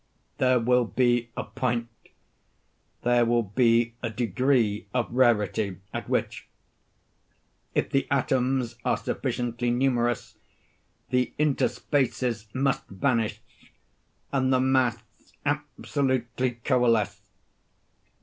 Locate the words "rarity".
5.13-5.77